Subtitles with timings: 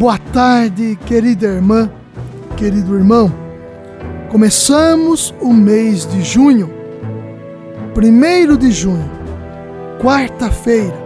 [0.00, 1.90] Boa tarde, querida irmã,
[2.56, 3.30] querido irmão.
[4.30, 6.70] Começamos o mês de junho,
[7.92, 9.10] primeiro de junho,
[10.00, 10.96] quarta-feira,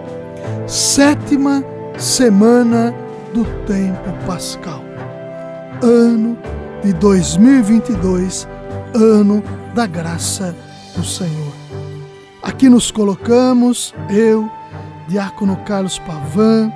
[0.68, 1.64] sétima
[1.98, 2.94] semana
[3.34, 4.84] do tempo pascal,
[5.82, 6.38] ano
[6.84, 8.46] de 2022,
[8.94, 9.42] ano
[9.74, 10.54] da graça
[10.94, 11.52] do Senhor.
[12.40, 14.48] Aqui nos colocamos, eu,
[15.08, 16.72] Diácono Carlos Pavan,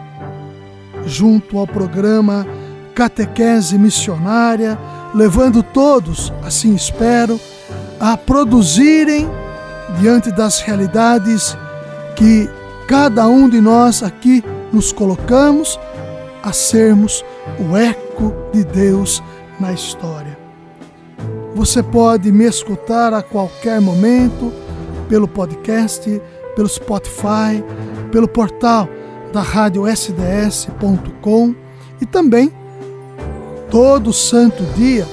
[1.07, 2.47] junto ao programa
[2.95, 4.78] Catequese Missionária,
[5.14, 7.41] levando todos, assim espero,
[8.00, 9.28] a produzirem
[10.00, 11.56] diante das realidades
[12.17, 12.48] que
[12.87, 15.78] cada um de nós aqui nos colocamos
[16.42, 17.25] a sermos
[17.59, 19.22] o eco de Deus
[19.61, 20.39] na história.
[21.55, 24.53] Você pode me escutar a qualquer momento
[25.09, 26.20] pelo podcast,
[26.55, 27.65] pelo Spotify,
[28.12, 28.89] pelo portal
[29.33, 31.55] da rádio sds.com
[32.01, 32.53] e também
[33.71, 35.07] todo santo dia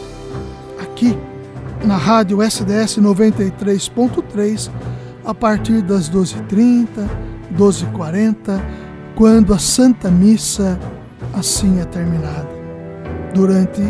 [0.82, 1.18] aqui
[1.84, 4.72] na rádio SDS 93.3
[5.26, 6.88] a partir das 12h30,
[7.58, 8.62] 12h40,
[9.16, 10.80] quando a Santa Missa
[11.34, 12.48] assim é terminada,
[13.34, 13.82] durante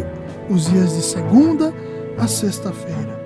[0.50, 1.74] os dias de segunda
[2.18, 3.25] a sexta-feira.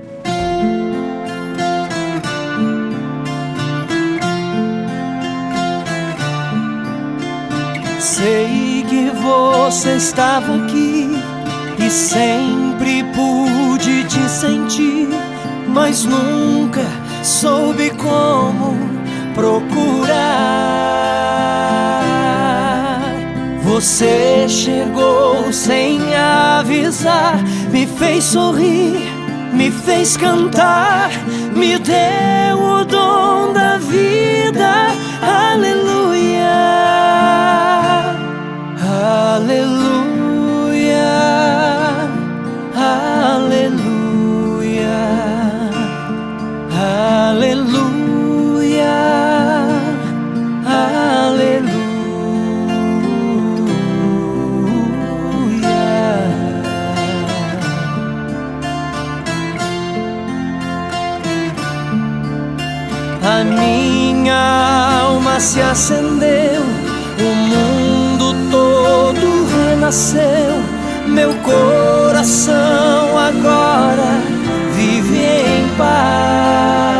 [7.99, 11.11] Sei que você estava aqui
[11.77, 15.09] e sempre pude te sentir,
[15.67, 16.85] mas nunca
[17.21, 18.77] soube como
[19.35, 20.79] procurar.
[23.63, 27.37] Você chegou sem avisar,
[27.69, 28.97] me fez sorrir,
[29.51, 31.11] me fez cantar,
[31.53, 34.88] me deu o dom da vida.
[65.39, 66.61] Se acendeu,
[67.17, 70.61] o mundo todo renasceu,
[71.07, 74.21] meu coração agora
[74.75, 76.99] vive em paz.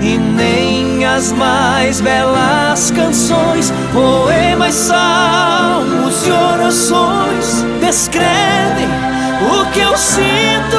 [0.00, 8.88] E nem as mais belas canções, poemas, salmos e orações descrevem
[9.42, 10.78] o que eu sinto.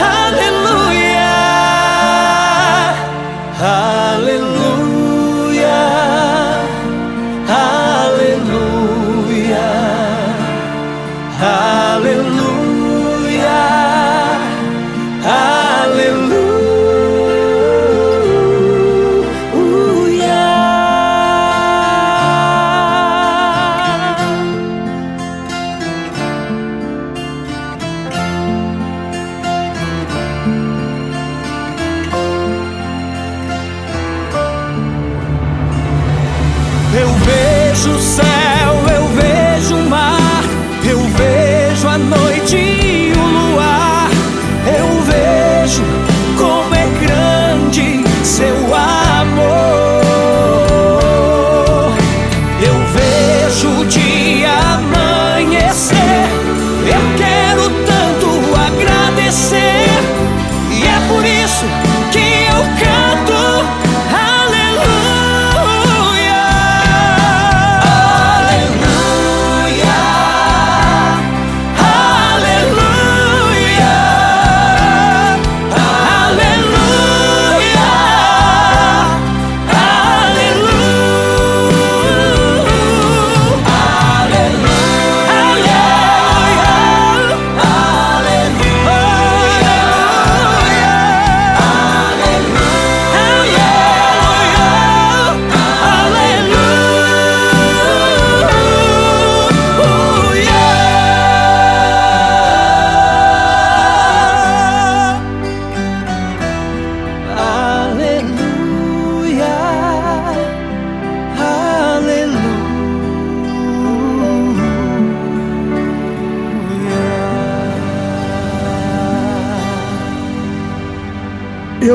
[0.00, 1.03] Aleluia,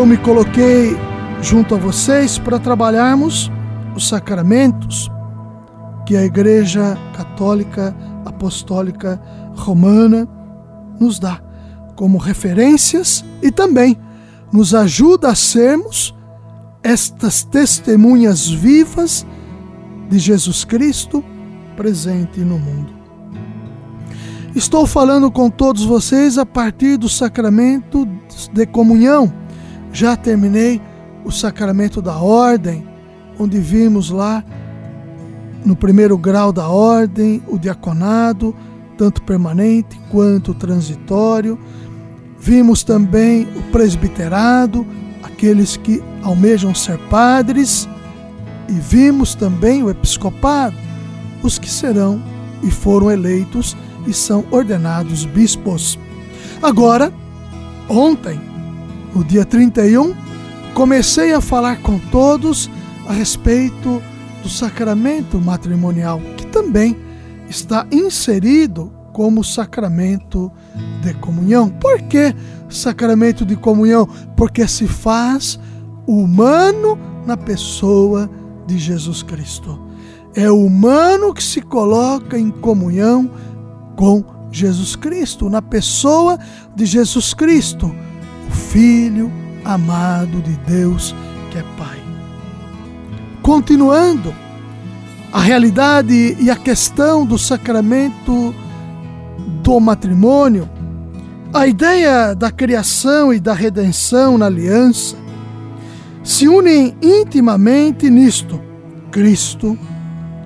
[0.09, 0.97] me coloquei
[1.39, 3.51] junto a vocês para trabalharmos
[3.95, 5.07] os sacramentos
[6.03, 7.95] que a Igreja Católica
[8.25, 9.21] Apostólica
[9.55, 10.27] Romana
[10.99, 11.39] nos dá
[11.95, 13.95] como referências e também
[14.51, 16.15] nos ajuda a sermos
[16.81, 19.27] estas testemunhas vivas
[20.09, 21.23] de Jesus Cristo
[21.77, 22.91] presente no mundo.
[24.55, 28.07] Estou falando com todos vocês a partir do sacramento
[28.51, 29.31] de comunhão.
[29.91, 30.81] Já terminei
[31.23, 32.87] o sacramento da ordem,
[33.37, 34.43] onde vimos lá
[35.65, 38.55] no primeiro grau da ordem o diaconado,
[38.97, 41.59] tanto permanente quanto transitório.
[42.39, 44.85] Vimos também o presbiterado,
[45.23, 47.87] aqueles que almejam ser padres,
[48.67, 50.75] e vimos também o episcopado,
[51.43, 52.21] os que serão
[52.61, 53.75] e foram eleitos
[54.05, 55.97] e são ordenados bispos.
[56.61, 57.11] Agora,
[57.89, 58.39] ontem,
[59.13, 60.15] no dia 31,
[60.73, 62.69] comecei a falar com todos
[63.07, 64.01] a respeito
[64.41, 66.95] do sacramento matrimonial, que também
[67.49, 70.51] está inserido como sacramento
[71.01, 71.69] de comunhão.
[71.69, 72.33] Por que
[72.69, 74.07] sacramento de comunhão?
[74.37, 75.59] Porque se faz
[76.07, 78.29] humano na pessoa
[78.65, 79.79] de Jesus Cristo.
[80.35, 83.31] É humano que se coloca em comunhão
[83.95, 86.39] com Jesus Cristo, na pessoa
[86.75, 87.93] de Jesus Cristo,
[88.69, 89.31] Filho
[89.65, 91.15] amado de Deus
[91.49, 91.97] que é Pai.
[93.41, 94.31] Continuando,
[95.33, 98.53] a realidade e a questão do sacramento
[99.63, 100.69] do matrimônio,
[101.51, 105.17] a ideia da criação e da redenção na aliança
[106.23, 108.61] se unem intimamente nisto:
[109.09, 109.75] Cristo,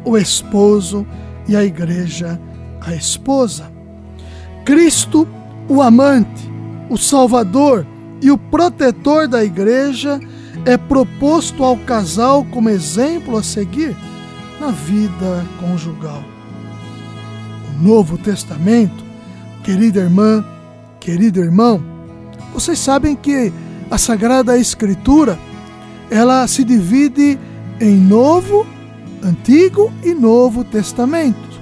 [0.05, 1.05] o esposo
[1.45, 2.39] e a igreja,
[2.79, 3.69] a esposa.
[4.63, 5.27] Cristo,
[5.67, 6.49] o amante,
[6.89, 7.85] o salvador
[8.23, 10.17] e o protetor da igreja,
[10.65, 13.93] é proposto ao casal como exemplo a seguir
[14.61, 16.23] na vida conjugal.
[17.69, 19.03] O Novo Testamento,
[19.61, 20.43] querida irmã,
[21.01, 21.83] querido irmão,
[22.53, 23.51] vocês sabem que
[23.91, 25.37] a Sagrada Escritura
[26.09, 27.37] ela se divide
[27.81, 28.65] em Novo,
[29.21, 31.61] Antigo e Novo Testamento.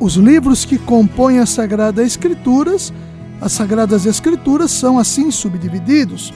[0.00, 2.94] Os livros que compõem a Sagrada Escrituras,
[3.44, 6.32] as Sagradas Escrituras são assim subdivididos.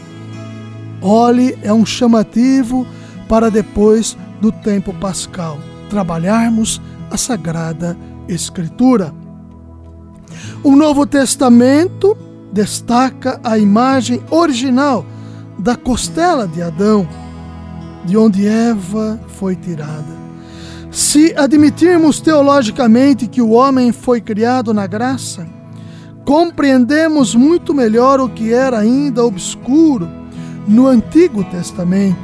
[1.01, 2.87] Olhe é um chamativo
[3.27, 5.59] para depois do tempo pascal
[5.89, 7.97] trabalharmos a Sagrada
[8.29, 9.15] Escritura.
[10.63, 12.15] O Novo Testamento
[12.53, 15.07] destaca a imagem original
[15.59, 17.09] da costela de Adão,
[18.05, 20.19] de onde Eva foi tirada.
[20.91, 25.47] Se admitirmos teologicamente que o homem foi criado na graça,
[26.29, 30.07] compreendemos muito melhor o que era ainda obscuro
[30.67, 32.19] no Antigo Testamento.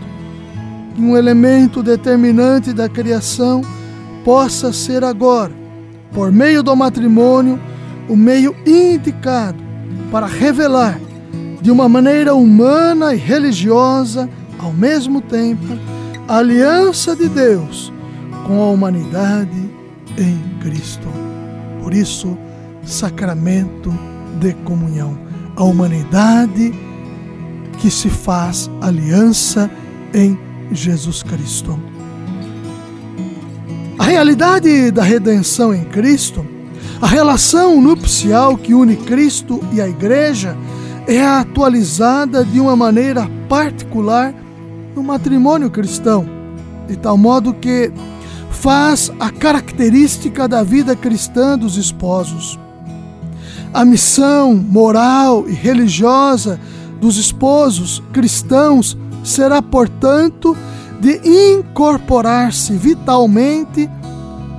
[0.99, 3.63] Um elemento determinante da criação
[4.23, 5.53] possa ser agora,
[6.13, 7.59] por meio do matrimônio,
[8.07, 9.57] o meio indicado
[10.13, 11.01] para revelar
[11.63, 15.79] de uma maneira humana e religiosa, ao mesmo tempo,
[16.29, 17.91] a aliança de Deus
[18.47, 19.71] com a humanidade
[20.19, 21.09] em Cristo.
[21.83, 22.37] Por isso,
[22.85, 23.93] sacramento
[24.41, 25.19] de comunhão.
[25.57, 26.73] A humanidade
[27.79, 29.71] que se faz aliança
[30.13, 30.39] em
[30.73, 31.79] Jesus Cristo.
[33.99, 36.45] A realidade da redenção em Cristo,
[37.01, 40.57] a relação nupcial que une Cristo e a Igreja,
[41.07, 44.35] é atualizada de uma maneira particular
[44.97, 46.27] no matrimônio cristão,
[46.89, 47.93] de tal modo que
[48.51, 52.59] faz a característica da vida cristã dos esposos.
[53.75, 56.61] A missão moral e religiosa
[57.01, 60.57] dos esposos cristãos será, portanto,
[61.01, 61.21] de
[61.59, 63.91] incorporar-se vitalmente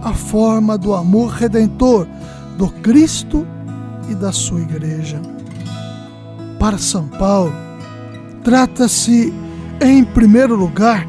[0.04, 2.06] à forma do amor redentor
[2.58, 3.48] do Cristo
[4.10, 5.20] e da sua igreja
[6.60, 7.54] para São Paulo,
[8.44, 9.32] trata-se,
[9.80, 11.08] em primeiro lugar,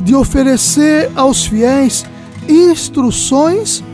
[0.00, 2.06] de oferecer aos fiéis
[2.48, 3.84] instruções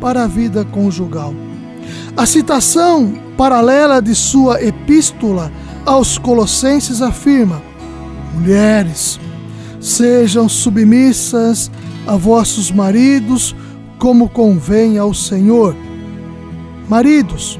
[0.00, 1.32] para a vida conjugal.
[2.16, 5.50] A citação paralela de sua epístola
[5.86, 7.62] aos Colossenses afirma:
[8.34, 9.18] Mulheres,
[9.80, 11.70] sejam submissas
[12.06, 13.54] a vossos maridos
[13.98, 15.74] como convém ao Senhor.
[16.88, 17.58] Maridos,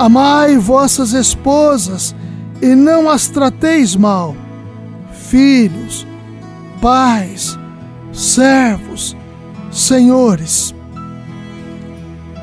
[0.00, 2.14] Amai vossas esposas
[2.62, 4.34] e não as trateis mal.
[5.12, 6.06] Filhos,
[6.80, 7.58] pais,
[8.10, 9.14] servos,
[9.70, 10.74] senhores,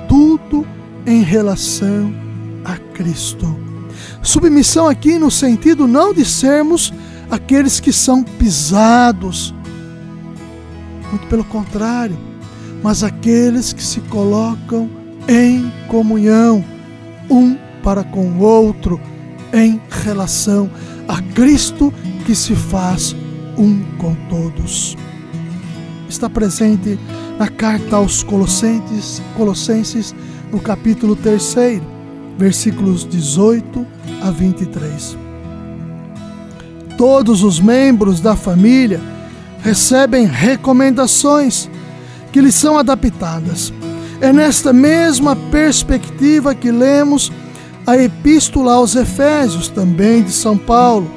[0.07, 0.67] tudo
[1.07, 2.13] em relação
[2.65, 3.57] a Cristo.
[4.21, 6.93] Submissão aqui no sentido não de sermos
[7.31, 9.55] aqueles que são pisados,
[11.09, 12.17] muito pelo contrário,
[12.83, 14.89] mas aqueles que se colocam
[15.29, 16.63] em comunhão,
[17.29, 18.99] um para com o outro,
[19.53, 20.69] em relação
[21.07, 21.93] a Cristo
[22.25, 23.15] que se faz
[23.57, 24.97] um com todos.
[26.09, 26.99] Está presente
[27.39, 30.13] na carta aos Colossenses, Colossenses
[30.51, 31.81] no capítulo 3,
[32.37, 33.85] versículos 18
[34.21, 35.17] a 23.
[36.97, 38.99] Todos os membros da família
[39.61, 41.69] recebem recomendações
[42.31, 43.73] que lhes são adaptadas.
[44.19, 47.31] É nesta mesma perspectiva que lemos
[47.85, 51.09] a Epístola aos Efésios, também de São Paulo,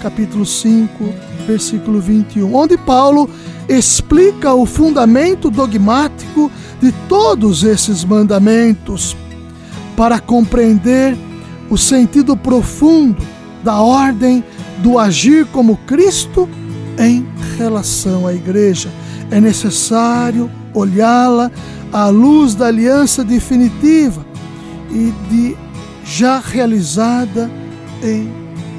[0.00, 3.28] capítulo 5, versículo 21, onde Paulo
[3.68, 9.16] explica o fundamento dogmático de todos esses mandamentos
[9.96, 11.16] para compreender
[11.70, 13.22] o sentido profundo
[13.62, 14.44] da ordem
[14.78, 16.48] do agir como Cristo
[16.98, 18.90] em relação à igreja.
[19.30, 21.50] É necessário olhá-la
[21.92, 24.24] à luz da aliança definitiva
[24.90, 25.56] e de
[26.04, 27.50] já realizada
[28.02, 28.30] em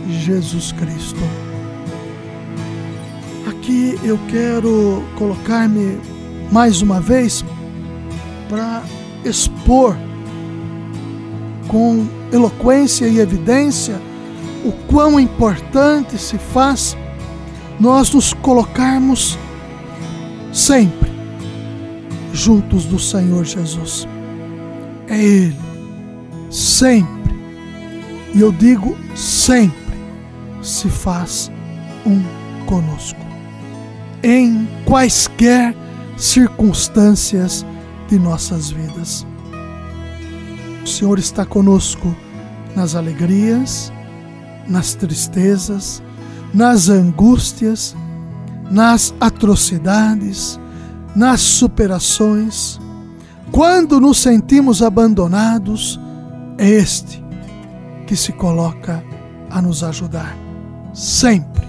[0.10, 1.22] Jesus Cristo.
[3.64, 5.98] Aqui eu quero colocar-me
[6.52, 7.46] mais uma vez
[8.50, 8.84] para
[9.24, 9.96] expor
[11.70, 14.02] com eloquência e evidência
[14.66, 16.98] o quão importante se faz
[17.80, 19.40] nós nos colocarmos
[20.52, 21.10] sempre
[22.34, 24.06] juntos do Senhor Jesus.
[25.08, 25.56] É Ele
[26.52, 27.34] sempre,
[28.36, 29.98] e eu digo sempre,
[30.62, 31.50] se faz
[32.06, 32.22] um
[32.66, 33.23] conosco.
[34.24, 35.76] Em quaisquer
[36.18, 37.66] circunstâncias
[38.08, 39.26] de nossas vidas.
[40.84, 42.16] O Senhor está conosco
[42.76, 43.92] nas alegrias,
[44.68, 46.02] nas tristezas,
[46.54, 47.96] nas angústias,
[48.70, 50.60] nas atrocidades,
[51.16, 52.80] nas superações.
[53.52, 56.00] Quando nos sentimos abandonados,
[56.58, 57.24] é este
[58.08, 59.04] que se coloca
[59.50, 60.36] a nos ajudar.
[60.94, 61.68] Sempre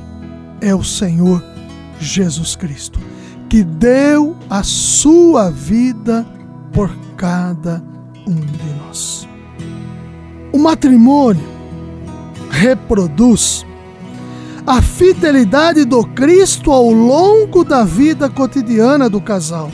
[0.61, 1.54] é o Senhor
[1.99, 2.99] Jesus Cristo,
[3.49, 6.27] que deu a sua vida
[6.73, 7.83] por cada
[8.27, 9.29] um de nós.
[10.53, 11.45] O matrimônio
[12.51, 13.67] reproduz
[14.67, 19.71] a fidelidade do Cristo ao longo da vida cotidiana do casal.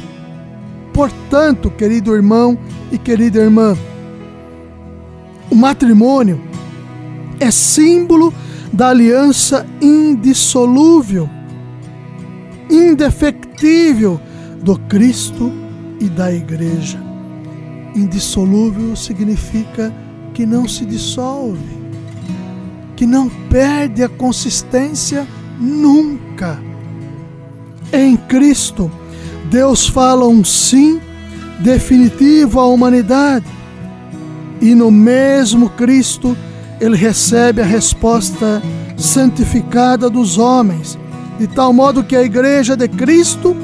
[0.92, 2.58] Portanto, querido irmão
[2.90, 3.76] e querida irmã,
[5.50, 6.40] o matrimônio
[7.38, 8.34] é símbolo
[8.72, 11.28] da aliança indissolúvel,
[12.70, 14.20] indefectível
[14.62, 15.52] do Cristo
[16.00, 17.00] e da Igreja.
[17.94, 19.92] Indissolúvel significa
[20.32, 21.58] que não se dissolve,
[22.96, 25.26] que não perde a consistência
[25.58, 26.58] nunca.
[27.92, 28.90] Em Cristo,
[29.50, 31.00] Deus fala um sim
[31.60, 33.46] definitivo à humanidade
[34.60, 36.36] e no mesmo Cristo
[36.80, 38.62] ele recebe a resposta
[38.96, 40.98] santificada dos homens,
[41.40, 43.56] de tal modo que a igreja de Cristo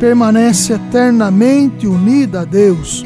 [0.00, 3.04] permanece eternamente unida a Deus.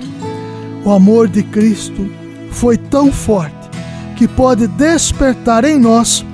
[0.85, 2.09] O amor de Cristo
[2.53, 3.69] foi tão forte
[4.17, 6.25] que pode despertar em nós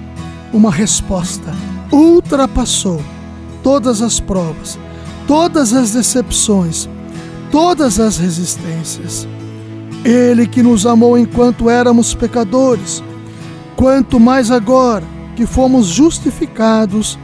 [0.52, 1.50] uma resposta.
[1.90, 3.00] Ultrapassou
[3.62, 4.78] todas as provas,
[5.26, 6.86] todas as decepções,
[7.50, 9.26] todas as resistências
[10.04, 13.02] ele que nos amou enquanto éramos pecadores,
[13.76, 15.04] quanto mais agora
[15.34, 17.18] que fomos justificados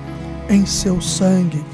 [0.49, 1.65] em seu sangue,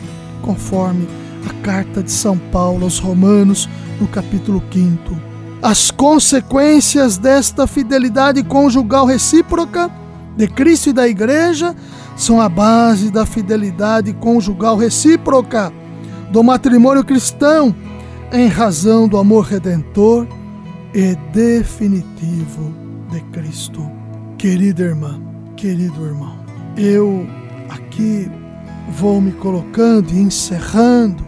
[0.42, 1.08] conforme
[1.48, 3.68] a carta de São Paulo aos Romanos,
[4.00, 5.16] no capítulo 5.
[5.62, 9.90] As consequências desta fidelidade conjugal recíproca
[10.36, 11.74] de Cristo e da Igreja
[12.16, 15.72] são a base da fidelidade conjugal recíproca
[16.30, 17.74] do matrimônio cristão,
[18.32, 20.26] em razão do amor redentor
[20.94, 22.72] e definitivo
[23.10, 23.90] de Cristo.
[24.38, 25.20] Querida irmã,
[25.56, 26.38] querido irmão,
[26.76, 27.26] eu
[27.68, 28.30] aqui
[28.90, 31.24] vou me colocando e encerrando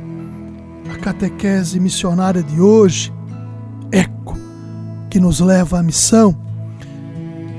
[0.92, 3.12] a catequese missionária de hoje,
[3.90, 4.36] eco,
[5.08, 6.36] que nos leva à missão,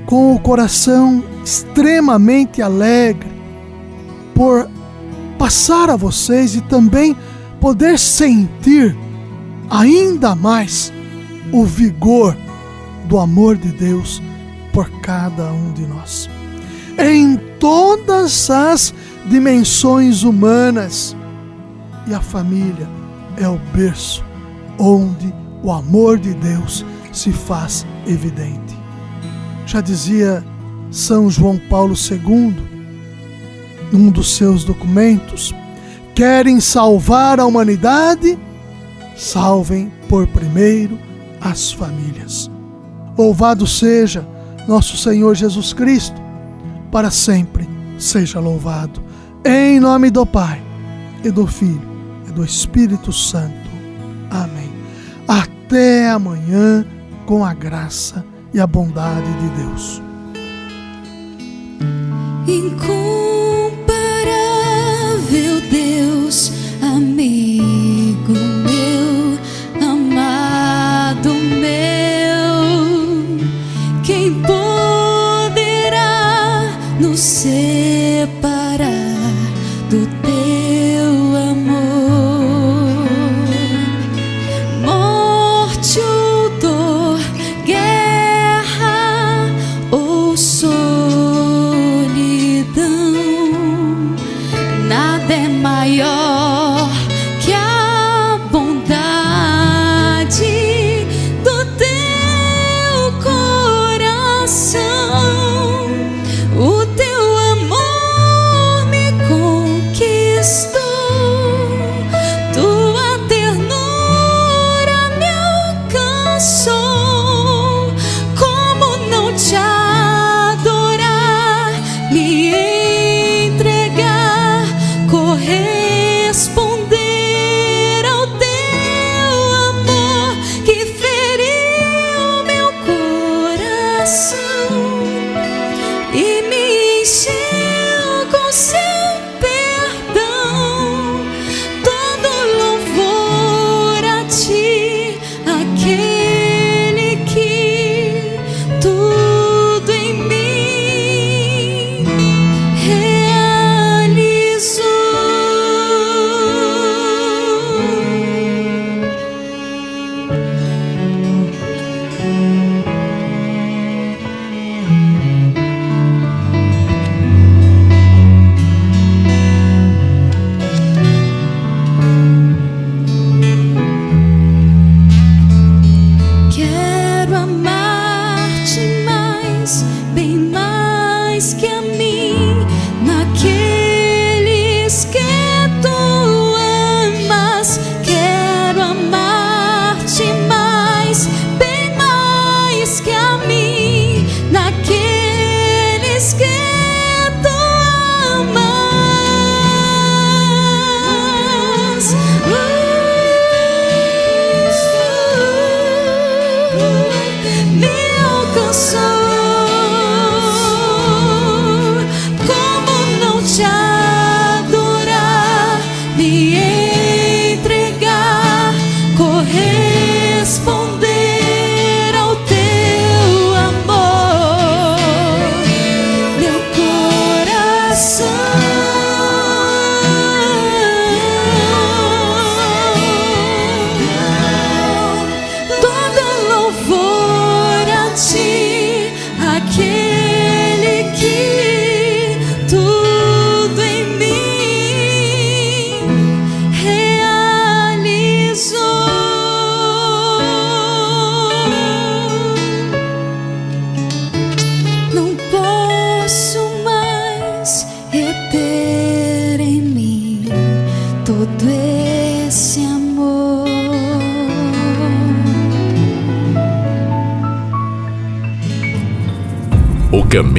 [0.06, 3.30] com o coração extremamente alegre
[4.34, 4.68] por
[5.38, 7.16] passar a vocês e também
[7.60, 8.96] poder sentir
[9.70, 10.92] ainda mais
[11.52, 12.36] o vigor
[13.06, 14.22] do amor de Deus
[14.72, 16.28] por cada um de nós.
[16.98, 18.94] Em todas as
[19.26, 21.16] dimensões humanas.
[22.06, 22.88] E a família
[23.36, 24.24] é o berço
[24.78, 28.76] onde o amor de Deus se faz evidente.
[29.66, 30.44] Já dizia
[30.90, 32.54] São João Paulo II,
[33.90, 35.54] num dos seus documentos:
[36.14, 38.38] querem salvar a humanidade?
[39.16, 40.98] Salvem por primeiro
[41.40, 42.50] as famílias.
[43.16, 44.26] Louvado seja
[44.66, 46.20] nosso Senhor Jesus Cristo,
[46.90, 49.03] para sempre seja louvado.
[49.46, 50.62] Em nome do Pai,
[51.22, 51.82] e do Filho,
[52.26, 53.68] e do Espírito Santo.
[54.30, 54.72] Amém.
[55.28, 56.82] Até amanhã,
[57.26, 58.24] com a graça
[58.54, 60.02] e a bondade de Deus.